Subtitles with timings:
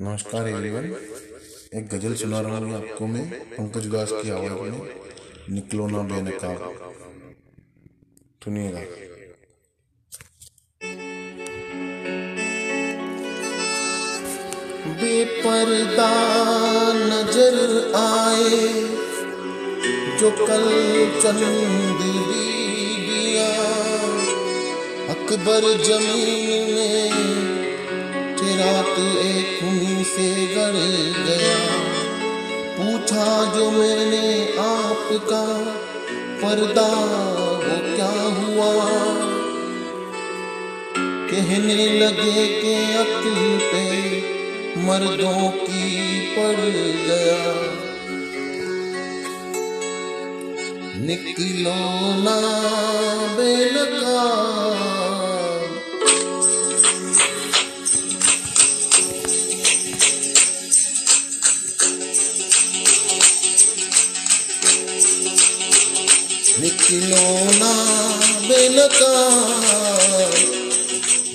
[0.00, 0.84] नमस्कार एवरीवन
[1.74, 4.90] एक गज़ल सुना रहा हूँ आपको मैं, पंकज उदास की आवाज़ में।
[5.50, 6.58] निकलो ना बेनकाब।
[8.44, 8.80] सुनिएगा।
[15.00, 16.12] बेपर्दा
[16.92, 17.56] नज़र
[17.96, 18.60] आए,
[20.18, 20.66] जो कल
[21.22, 22.00] चंद
[25.10, 27.07] अकबर ज़मीन में
[28.58, 30.72] रात एक उन्हीं से गड़
[31.24, 31.58] गया।
[32.78, 35.44] पूछा जो मैंने आपका
[36.42, 36.88] पर्दा,
[37.54, 38.88] वो क्या हुआ?
[41.30, 43.98] कहने लगे के अक्ल पे
[44.80, 46.64] मर्दों की पड़
[47.06, 47.78] गया।
[51.06, 51.74] निकलो
[52.22, 52.40] ना
[53.36, 54.38] बेलका।
[66.60, 67.26] निकलो
[67.58, 67.72] ना
[68.48, 69.12] बेलका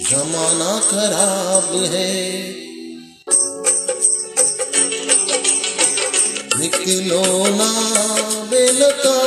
[0.09, 2.11] जमाना खराब है।
[6.59, 7.23] निकलो
[7.55, 7.69] ना
[8.49, 9.17] बेलका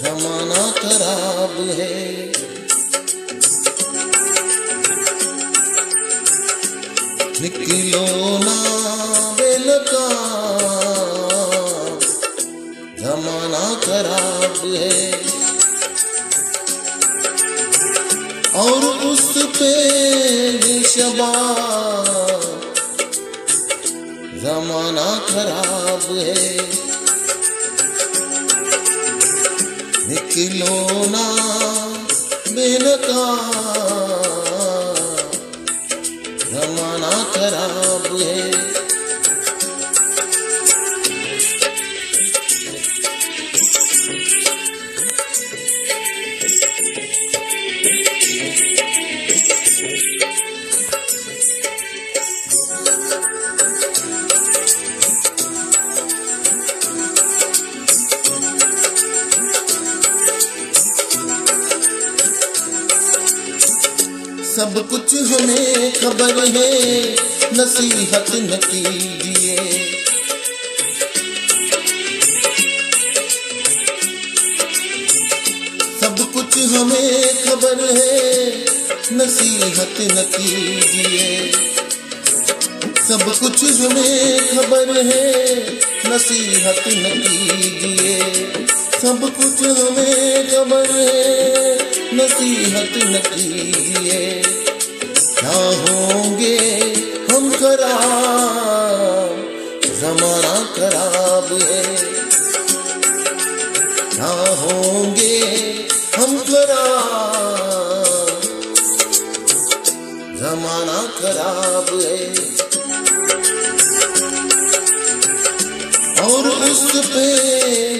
[0.00, 1.92] जमाना खराब है।
[7.40, 8.23] निकलो
[13.64, 15.12] खराब है।
[18.54, 19.72] और उस पे
[20.84, 21.32] शबा
[24.42, 26.54] जमाना खराब है।
[30.08, 30.76] निकलो
[31.06, 31.26] ना
[32.48, 33.24] बेनका
[64.54, 67.16] सब कुछ हमें खबर है,
[67.54, 69.56] नसीहत न कीजिए
[76.00, 78.64] सब कुछ हमें खबर है,
[79.12, 81.52] नसीहत न कीजिए
[83.08, 85.56] सब कुछ हमें खबर है,
[86.08, 88.18] नसीहत न कीजिए
[89.02, 91.83] सब कुछ हमें खबर है
[92.16, 94.18] नसीहत न कीजिए
[95.38, 96.58] क्या होंगे
[97.30, 99.30] हम खराब,
[100.00, 101.82] जमाना खराब है।
[104.14, 105.38] क्या होंगे
[106.16, 108.28] हम खराब,
[110.40, 112.22] जमाना खराब है।
[116.24, 117.26] और उस पे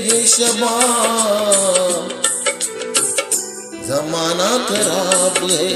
[0.08, 0.76] ये शबा
[4.04, 5.69] जमाना खराब है।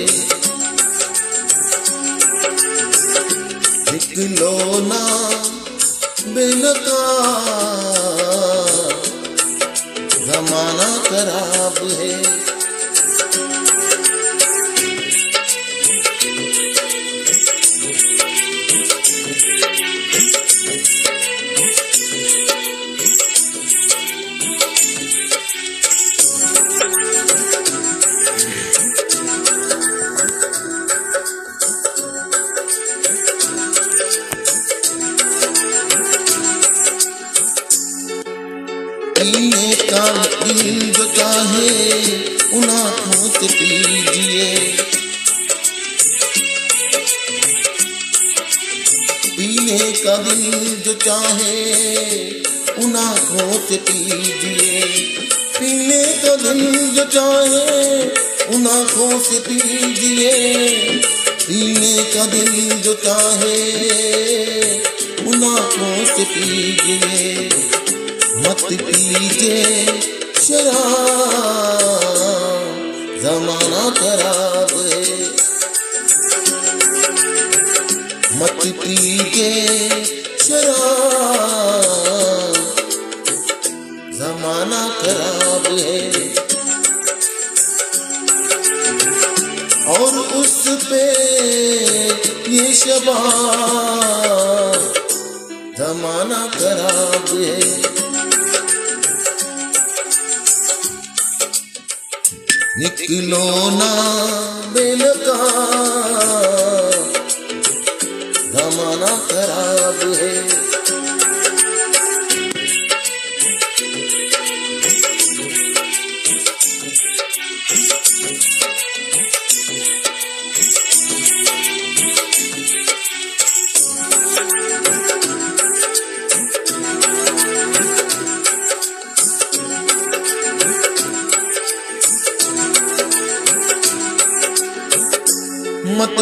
[3.93, 4.53] निकलो
[4.89, 5.03] ना
[6.34, 7.07] बेनका
[41.19, 41.69] चाहे
[42.59, 42.69] उन
[43.29, 44.55] से पीजिए
[49.37, 51.55] पीने का दिल जो चाहे,
[52.85, 54.81] उन आँखों से पीजिए
[55.59, 58.03] पीने का दिल जो चाहे,
[58.56, 60.32] उन आँखों से पीजिए
[61.47, 63.59] पीने का दिल जो चाहे,
[65.26, 67.49] उन आँखों से पीजिए
[68.37, 70.18] मत पीजिए।
[70.49, 72.05] शराब,
[73.23, 75.05] जमाना खराब है।
[78.39, 79.53] मत पीजिए
[80.39, 82.55] शराब,
[84.15, 86.00] जमाना खराब है।
[89.87, 91.05] और उस पे
[92.53, 93.21] ये शबा
[95.79, 97.98] जमाना खराब है।
[103.10, 103.90] निकलो ना
[104.72, 105.37] बेल का।
[108.52, 110.77] जमाना खराब है।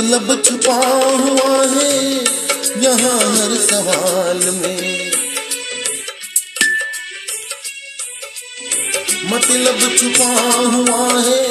[0.07, 1.95] मतलब छुपा हुआ है
[2.83, 5.11] यहाँ हर सवाल में।
[9.33, 10.29] मतलब छुपा
[10.75, 11.43] हुआ है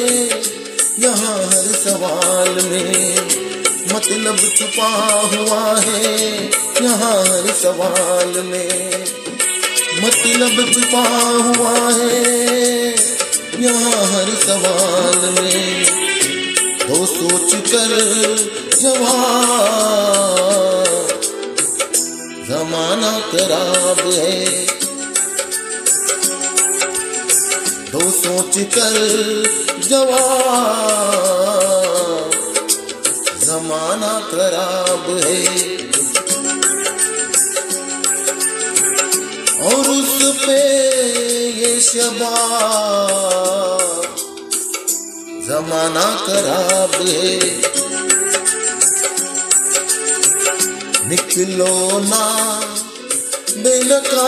[0.99, 3.17] यहाँ हर सवाल में।
[3.93, 4.87] मतलब छुपा
[5.33, 6.05] हुआ है
[6.81, 9.03] यहाँ हर सवाल में।
[10.05, 11.03] मतलब छुपा
[11.41, 12.95] हुआ है
[13.59, 15.94] यहाँ हर सवाल में।
[16.95, 17.93] तो सोच कर
[22.49, 24.37] जमाना खराब है।
[27.91, 28.95] तो सोच कर
[29.87, 30.15] जवाब,
[33.43, 35.41] जमाना खराब है।
[39.65, 40.15] और उस
[40.45, 40.61] पे
[41.59, 43.54] ये शबाब
[45.45, 47.39] जमाना खराब है।
[51.09, 52.23] निकलो ना
[53.57, 54.27] बेलका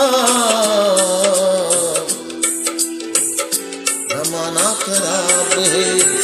[4.10, 6.17] जमाना खराब है।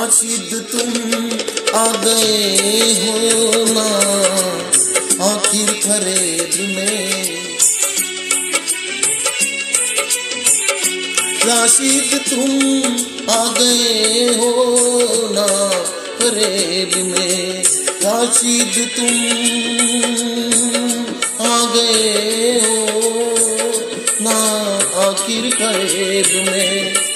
[0.00, 0.92] राशिद तुम
[1.78, 3.88] आ गए हो ना?
[5.24, 7.36] आखिर फरेब में
[11.48, 12.54] राशिद तुम
[13.34, 14.54] आ गए हो
[15.34, 15.46] ना?
[16.20, 17.62] फरेब में
[18.04, 19.14] राशिद तुम
[21.50, 22.80] आ गए हो
[24.24, 24.38] ना?
[25.08, 27.09] आखिर फरेब में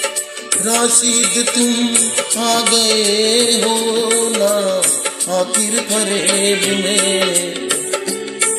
[0.57, 3.75] राशिद, तुम आ गए हो
[4.29, 4.53] ना?
[5.35, 7.69] आखिर फरेब में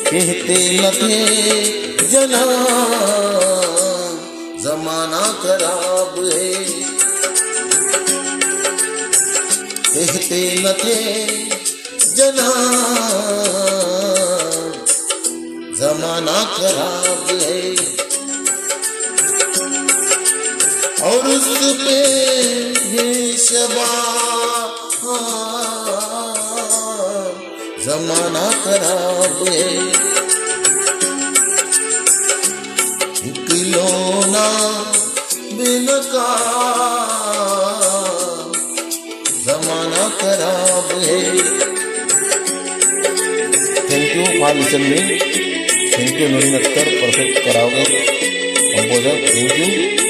[0.07, 1.19] कहते न थे
[2.07, 2.43] जना
[4.63, 6.53] जमाना खराब है।
[9.87, 10.99] कहते न थे
[12.15, 12.49] जना
[15.79, 17.96] जमाना खराब है।
[21.07, 21.47] और उस
[21.81, 21.99] पे
[22.93, 23.89] ये शबा।
[27.83, 29.43] जमाना खराब
[33.25, 33.85] निकलो
[35.57, 36.27] बिन का।
[39.45, 41.21] जमाना खराब है।
[43.87, 45.09] Thank you for listening
[45.93, 47.85] thank you Nurin Akhtar perfect कराओगे।
[48.65, 50.06] Composer thank you